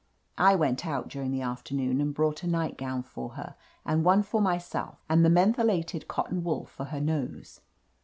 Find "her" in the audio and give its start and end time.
3.33-3.55, 6.85-6.99